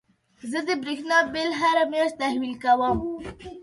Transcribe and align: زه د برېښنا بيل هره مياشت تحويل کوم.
زه 0.51 0.59
د 0.67 0.69
برېښنا 0.83 1.17
بيل 1.33 1.51
هره 1.61 1.83
مياشت 1.91 2.15
تحويل 2.21 2.55
کوم. 2.63 2.97